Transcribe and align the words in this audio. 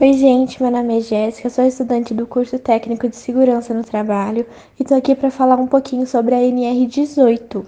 Oi, 0.00 0.12
gente, 0.14 0.60
meu 0.60 0.72
nome 0.72 0.98
é 0.98 1.00
Jéssica, 1.00 1.48
sou 1.48 1.64
estudante 1.64 2.12
do 2.12 2.26
curso 2.26 2.58
técnico 2.58 3.08
de 3.08 3.14
segurança 3.14 3.72
no 3.72 3.84
trabalho 3.84 4.44
e 4.76 4.82
estou 4.82 4.98
aqui 4.98 5.14
para 5.14 5.30
falar 5.30 5.54
um 5.54 5.68
pouquinho 5.68 6.04
sobre 6.04 6.34
a 6.34 6.38
NR18. 6.38 7.64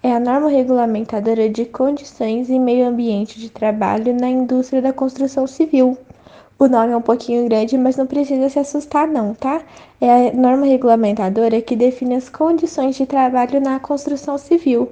É 0.00 0.12
a 0.12 0.20
norma 0.20 0.48
regulamentadora 0.48 1.48
de 1.48 1.64
condições 1.64 2.48
e 2.50 2.58
meio 2.60 2.86
ambiente 2.86 3.40
de 3.40 3.50
trabalho 3.50 4.14
na 4.14 4.28
indústria 4.28 4.80
da 4.80 4.92
construção 4.92 5.44
civil. 5.44 5.98
O 6.56 6.68
nome 6.68 6.92
é 6.92 6.96
um 6.96 7.02
pouquinho 7.02 7.44
grande, 7.46 7.76
mas 7.76 7.96
não 7.96 8.06
precisa 8.06 8.48
se 8.48 8.60
assustar 8.60 9.08
não, 9.08 9.34
tá? 9.34 9.60
É 10.00 10.28
a 10.28 10.32
norma 10.32 10.66
regulamentadora 10.66 11.60
que 11.60 11.74
define 11.74 12.14
as 12.14 12.28
condições 12.28 12.94
de 12.94 13.06
trabalho 13.06 13.60
na 13.60 13.80
construção 13.80 14.38
civil. 14.38 14.88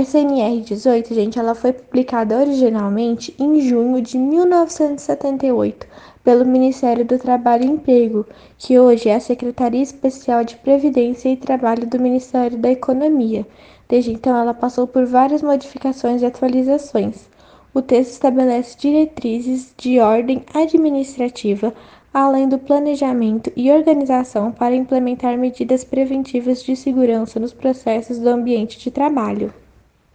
Essa 0.00 0.20
NR18, 0.20 1.12
gente, 1.12 1.40
ela 1.40 1.56
foi 1.56 1.72
publicada 1.72 2.38
originalmente 2.38 3.34
em 3.36 3.60
junho 3.60 4.00
de 4.00 4.16
1978 4.16 5.88
pelo 6.22 6.46
Ministério 6.46 7.04
do 7.04 7.18
Trabalho 7.18 7.64
e 7.64 7.66
Emprego, 7.66 8.24
que 8.56 8.78
hoje 8.78 9.08
é 9.08 9.16
a 9.16 9.20
Secretaria 9.20 9.82
Especial 9.82 10.44
de 10.44 10.54
Previdência 10.54 11.28
e 11.28 11.36
Trabalho 11.36 11.84
do 11.84 11.98
Ministério 11.98 12.56
da 12.56 12.70
Economia. 12.70 13.44
Desde 13.88 14.12
então, 14.12 14.36
ela 14.36 14.54
passou 14.54 14.86
por 14.86 15.04
várias 15.04 15.42
modificações 15.42 16.22
e 16.22 16.26
atualizações. 16.26 17.28
O 17.74 17.82
texto 17.82 18.12
estabelece 18.12 18.78
diretrizes 18.78 19.74
de 19.76 19.98
ordem 19.98 20.44
administrativa, 20.54 21.74
além 22.14 22.48
do 22.48 22.60
planejamento 22.60 23.50
e 23.56 23.68
organização 23.72 24.52
para 24.52 24.76
implementar 24.76 25.36
medidas 25.36 25.82
preventivas 25.82 26.62
de 26.62 26.76
segurança 26.76 27.40
nos 27.40 27.52
processos 27.52 28.20
do 28.20 28.28
ambiente 28.28 28.78
de 28.78 28.92
trabalho. 28.92 29.52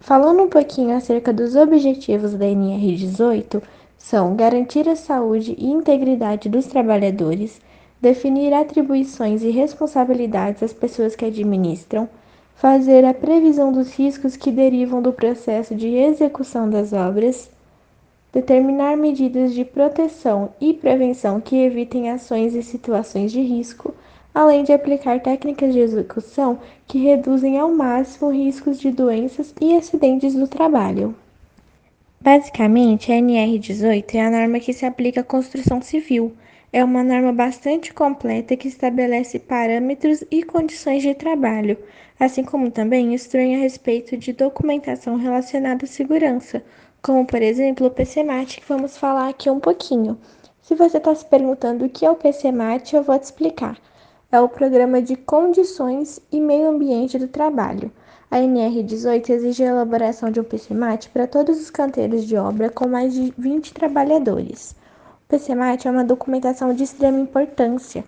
Falando 0.04 0.42
um 0.42 0.48
pouquinho 0.50 0.94
acerca 0.94 1.32
dos 1.32 1.56
objetivos 1.56 2.34
da 2.34 2.44
NR18, 2.44 3.62
são 3.96 4.36
garantir 4.36 4.86
a 4.86 4.94
saúde 4.94 5.56
e 5.56 5.64
integridade 5.64 6.46
dos 6.46 6.66
trabalhadores, 6.66 7.58
definir 8.02 8.52
atribuições 8.52 9.42
e 9.42 9.48
responsabilidades 9.48 10.62
às 10.62 10.74
pessoas 10.74 11.16
que 11.16 11.24
administram, 11.24 12.06
fazer 12.54 13.02
a 13.02 13.14
previsão 13.14 13.72
dos 13.72 13.94
riscos 13.94 14.36
que 14.36 14.50
derivam 14.50 15.00
do 15.00 15.10
processo 15.10 15.74
de 15.74 15.94
execução 15.94 16.68
das 16.68 16.92
obras, 16.92 17.50
determinar 18.30 18.98
medidas 18.98 19.54
de 19.54 19.64
proteção 19.64 20.50
e 20.60 20.74
prevenção 20.74 21.40
que 21.40 21.56
evitem 21.56 22.10
ações 22.10 22.54
e 22.54 22.62
situações 22.62 23.32
de 23.32 23.40
risco 23.40 23.94
além 24.34 24.64
de 24.64 24.72
aplicar 24.72 25.20
técnicas 25.20 25.72
de 25.72 25.78
execução 25.78 26.58
que 26.88 26.98
reduzem 26.98 27.56
ao 27.56 27.70
máximo 27.70 28.30
riscos 28.30 28.80
de 28.80 28.90
doenças 28.90 29.54
e 29.60 29.76
acidentes 29.76 30.34
do 30.34 30.48
trabalho. 30.48 31.14
Basicamente, 32.20 33.12
a 33.12 33.16
NR18 33.16 34.14
é 34.14 34.20
a 34.22 34.30
norma 34.30 34.58
que 34.58 34.72
se 34.72 34.84
aplica 34.84 35.20
à 35.20 35.24
construção 35.24 35.80
civil. 35.80 36.32
É 36.72 36.82
uma 36.82 37.04
norma 37.04 37.32
bastante 37.32 37.94
completa 37.94 38.56
que 38.56 38.66
estabelece 38.66 39.38
parâmetros 39.38 40.24
e 40.28 40.42
condições 40.42 41.02
de 41.02 41.14
trabalho, 41.14 41.78
assim 42.18 42.42
como 42.42 42.72
também 42.72 43.14
instrui 43.14 43.54
a 43.54 43.58
respeito 43.58 44.16
de 44.16 44.32
documentação 44.32 45.16
relacionada 45.16 45.84
à 45.84 45.86
segurança, 45.86 46.64
como 47.00 47.24
por 47.24 47.40
exemplo 47.40 47.86
o 47.86 47.90
PCMAT, 47.90 48.60
que 48.60 48.66
vamos 48.66 48.96
falar 48.96 49.28
aqui 49.28 49.48
um 49.48 49.60
pouquinho. 49.60 50.18
Se 50.60 50.74
você 50.74 50.96
está 50.96 51.14
se 51.14 51.24
perguntando 51.26 51.84
o 51.84 51.88
que 51.88 52.04
é 52.04 52.10
o 52.10 52.16
PCMAT, 52.16 52.94
eu 52.94 53.04
vou 53.04 53.16
te 53.16 53.24
explicar 53.24 53.78
é 54.34 54.40
o 54.40 54.48
Programa 54.48 55.00
de 55.00 55.14
Condições 55.14 56.18
e 56.32 56.40
Meio 56.40 56.70
Ambiente 56.70 57.16
do 57.16 57.28
Trabalho. 57.28 57.88
A 58.28 58.38
NR18 58.38 59.30
exige 59.30 59.62
a 59.62 59.68
elaboração 59.68 60.28
de 60.28 60.40
um 60.40 60.42
PCMAT 60.42 61.08
para 61.10 61.28
todos 61.28 61.60
os 61.60 61.70
canteiros 61.70 62.24
de 62.24 62.36
obra 62.36 62.68
com 62.68 62.88
mais 62.88 63.14
de 63.14 63.32
20 63.38 63.72
trabalhadores. 63.72 64.74
O 65.24 65.28
PCMAT 65.28 65.86
é 65.86 65.90
uma 65.92 66.02
documentação 66.02 66.74
de 66.74 66.82
extrema 66.82 67.20
importância. 67.20 68.04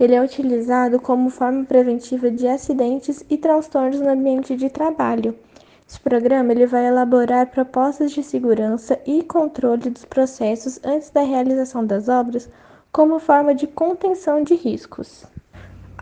Ele 0.00 0.14
é 0.14 0.22
utilizado 0.22 0.98
como 0.98 1.28
forma 1.28 1.62
preventiva 1.66 2.30
de 2.30 2.48
acidentes 2.48 3.22
e 3.28 3.36
transtornos 3.36 4.00
no 4.00 4.08
ambiente 4.08 4.56
de 4.56 4.70
trabalho. 4.70 5.36
Esse 5.86 6.00
programa 6.00 6.52
ele 6.52 6.64
vai 6.64 6.86
elaborar 6.86 7.50
propostas 7.50 8.12
de 8.12 8.22
segurança 8.22 8.98
e 9.06 9.22
controle 9.22 9.90
dos 9.90 10.06
processos 10.06 10.80
antes 10.82 11.10
da 11.10 11.20
realização 11.20 11.84
das 11.84 12.08
obras 12.08 12.48
como 12.90 13.18
forma 13.18 13.54
de 13.54 13.66
contenção 13.66 14.42
de 14.42 14.54
riscos. 14.54 15.26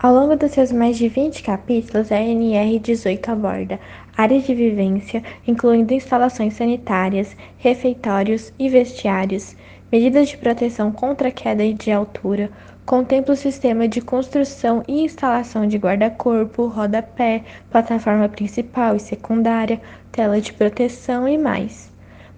Ao 0.05 0.13
longo 0.13 0.35
dos 0.35 0.51
seus 0.51 0.71
mais 0.71 0.99
de 0.99 1.07
20 1.07 1.41
capítulos, 1.41 2.11
a 2.11 2.17
NR18 2.17 3.27
aborda 3.27 3.79
áreas 4.15 4.43
de 4.43 4.53
vivência, 4.53 5.23
incluindo 5.47 5.95
instalações 5.95 6.53
sanitárias, 6.53 7.35
refeitórios 7.57 8.53
e 8.59 8.69
vestiários, 8.69 9.55
medidas 9.91 10.29
de 10.29 10.37
proteção 10.37 10.91
contra 10.91 11.31
queda 11.31 11.67
de 11.73 11.91
altura, 11.91 12.51
contempla 12.85 13.33
o 13.33 13.35
sistema 13.35 13.87
de 13.87 13.99
construção 13.99 14.83
e 14.87 15.03
instalação 15.03 15.65
de 15.65 15.79
guarda-corpo, 15.79 16.67
rodapé, 16.67 17.41
plataforma 17.71 18.29
principal 18.29 18.95
e 18.95 18.99
secundária, 18.99 19.81
tela 20.11 20.39
de 20.39 20.53
proteção 20.53 21.27
e 21.27 21.35
mais. 21.35 21.91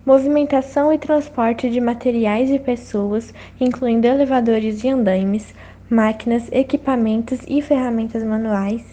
Movimentação 0.05 0.93
e 0.93 0.97
transporte 0.97 1.69
de 1.69 1.81
materiais 1.81 2.49
e 2.49 2.59
pessoas, 2.59 3.33
incluindo 3.59 4.07
elevadores 4.07 4.85
e 4.85 4.87
andaimes, 4.87 5.53
máquinas, 5.89 6.47
equipamentos 6.51 7.39
e 7.47 7.61
ferramentas 7.61 8.23
manuais, 8.23 8.83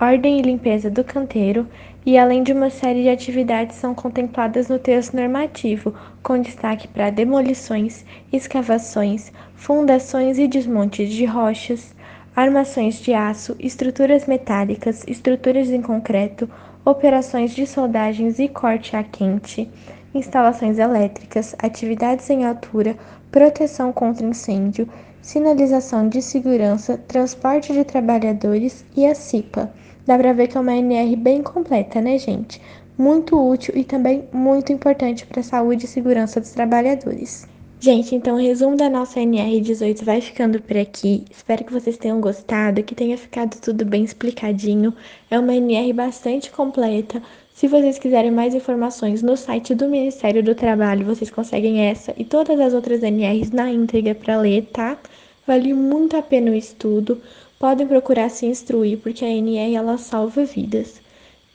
ordem 0.00 0.38
e 0.38 0.42
limpeza 0.42 0.90
do 0.90 1.02
canteiro 1.02 1.66
e 2.04 2.16
além 2.16 2.42
de 2.42 2.52
uma 2.52 2.70
série 2.70 3.02
de 3.02 3.08
atividades 3.08 3.76
são 3.76 3.92
contempladas 3.94 4.68
no 4.68 4.78
texto 4.78 5.16
normativo, 5.16 5.92
com 6.22 6.40
destaque 6.40 6.86
para 6.86 7.10
demolições, 7.10 8.04
escavações, 8.32 9.32
fundações 9.56 10.38
e 10.38 10.46
desmontes 10.46 11.10
de 11.10 11.24
rochas, 11.24 11.96
armações 12.36 13.00
de 13.00 13.12
aço, 13.12 13.56
estruturas 13.58 14.26
metálicas, 14.26 15.02
estruturas 15.08 15.68
em 15.68 15.82
concreto, 15.82 16.48
operações 16.84 17.52
de 17.52 17.66
soldagens 17.66 18.38
e 18.38 18.46
corte 18.46 18.94
a 18.94 19.02
quente, 19.02 19.68
instalações 20.14 20.78
elétricas, 20.78 21.56
atividades 21.58 22.30
em 22.30 22.44
altura, 22.44 22.96
proteção 23.32 23.92
contra 23.92 24.24
incêndio, 24.24 24.88
sinalização 25.26 26.08
de 26.08 26.22
segurança, 26.22 26.96
transporte 26.96 27.72
de 27.72 27.82
trabalhadores 27.82 28.84
e 28.96 29.04
a 29.04 29.12
CIPA. 29.12 29.74
Dá 30.06 30.16
para 30.16 30.32
ver 30.32 30.46
que 30.46 30.56
é 30.56 30.60
uma 30.60 30.76
NR 30.76 31.16
bem 31.16 31.42
completa, 31.42 32.00
né, 32.00 32.16
gente? 32.16 32.62
Muito 32.96 33.36
útil 33.36 33.74
e 33.76 33.82
também 33.82 34.28
muito 34.32 34.72
importante 34.72 35.26
para 35.26 35.40
a 35.40 35.42
saúde 35.42 35.84
e 35.84 35.88
segurança 35.88 36.40
dos 36.40 36.52
trabalhadores. 36.52 37.44
Gente, 37.80 38.14
então 38.14 38.36
o 38.36 38.40
resumo 38.40 38.76
da 38.76 38.88
nossa 38.88 39.18
NR18 39.18 40.04
vai 40.04 40.20
ficando 40.20 40.62
por 40.62 40.76
aqui. 40.76 41.24
Espero 41.28 41.64
que 41.64 41.72
vocês 41.72 41.98
tenham 41.98 42.20
gostado, 42.20 42.84
que 42.84 42.94
tenha 42.94 43.18
ficado 43.18 43.60
tudo 43.60 43.84
bem 43.84 44.04
explicadinho. 44.04 44.94
É 45.28 45.36
uma 45.40 45.56
NR 45.56 45.92
bastante 45.92 46.52
completa. 46.52 47.20
Se 47.56 47.68
vocês 47.68 47.98
quiserem 47.98 48.30
mais 48.30 48.54
informações 48.54 49.22
no 49.22 49.34
site 49.34 49.74
do 49.74 49.88
Ministério 49.88 50.42
do 50.42 50.54
Trabalho, 50.54 51.06
vocês 51.06 51.30
conseguem 51.30 51.86
essa 51.86 52.12
e 52.14 52.22
todas 52.22 52.60
as 52.60 52.74
outras 52.74 53.02
NRs 53.02 53.50
na 53.50 53.72
íntegra 53.72 54.14
para 54.14 54.36
ler, 54.38 54.66
tá? 54.66 54.98
Vale 55.46 55.72
muito 55.72 56.18
a 56.18 56.22
pena 56.22 56.50
o 56.50 56.54
estudo. 56.54 57.18
Podem 57.58 57.86
procurar 57.86 58.28
se 58.28 58.44
instruir, 58.44 58.98
porque 58.98 59.24
a 59.24 59.30
NR 59.30 59.74
ela 59.74 59.96
salva 59.96 60.44
vidas. 60.44 61.00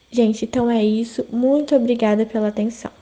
Gente, 0.10 0.44
então 0.44 0.72
é 0.72 0.84
isso. 0.84 1.24
Muito 1.32 1.76
obrigada 1.76 2.26
pela 2.26 2.48
atenção. 2.48 3.01